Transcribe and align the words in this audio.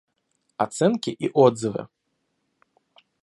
Оценки 0.57 1.11
и 1.11 1.29
отзывы 1.31 1.87